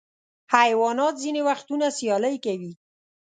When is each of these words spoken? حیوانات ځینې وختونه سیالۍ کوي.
حیوانات 0.55 1.15
ځینې 1.23 1.41
وختونه 1.49 1.85
سیالۍ 1.97 2.35
کوي. 2.45 2.71